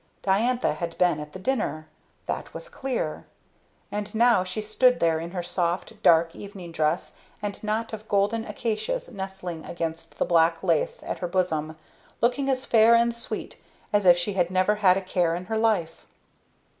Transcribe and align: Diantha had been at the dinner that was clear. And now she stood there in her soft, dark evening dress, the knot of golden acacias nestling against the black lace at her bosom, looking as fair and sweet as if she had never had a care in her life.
Diantha 0.23 0.73
had 0.73 0.97
been 0.97 1.19
at 1.19 1.31
the 1.33 1.37
dinner 1.37 1.87
that 2.25 2.55
was 2.55 2.69
clear. 2.69 3.27
And 3.91 4.15
now 4.15 4.43
she 4.43 4.59
stood 4.59 4.99
there 4.99 5.19
in 5.19 5.29
her 5.29 5.43
soft, 5.43 6.01
dark 6.01 6.35
evening 6.35 6.71
dress, 6.71 7.13
the 7.39 7.59
knot 7.61 7.93
of 7.93 8.07
golden 8.07 8.43
acacias 8.43 9.11
nestling 9.11 9.63
against 9.63 10.17
the 10.17 10.25
black 10.25 10.63
lace 10.63 11.03
at 11.03 11.19
her 11.19 11.27
bosom, 11.27 11.77
looking 12.19 12.49
as 12.49 12.65
fair 12.65 12.95
and 12.95 13.13
sweet 13.13 13.59
as 13.93 14.03
if 14.07 14.17
she 14.17 14.33
had 14.33 14.49
never 14.49 14.77
had 14.77 14.97
a 14.97 15.01
care 15.01 15.35
in 15.35 15.45
her 15.45 15.57
life. 15.59 16.07